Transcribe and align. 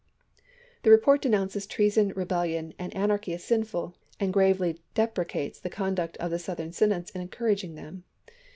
The 0.81 0.89
report 0.89 1.21
denounces 1.21 1.67
treason, 1.67 2.09
rebellion, 2.15 2.73
and 2.79 2.91
an 2.95 3.11
archy 3.11 3.35
as 3.35 3.43
sinful, 3.43 3.93
and 4.19 4.33
gravely 4.33 4.81
deprecates 4.95 5.59
the 5.59 5.69
conduct 5.69 6.17
of 6.17 6.31
the 6.31 6.39
Southern 6.39 6.71
synods 6.71 7.11
in 7.11 7.21
encouraging 7.21 7.75
them. 7.75 8.03